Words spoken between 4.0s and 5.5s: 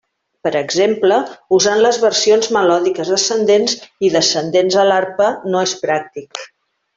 i descendents a l'arpa